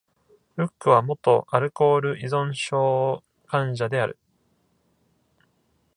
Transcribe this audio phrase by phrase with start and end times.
[0.55, 4.17] ルックは元アルコール依存症患者である。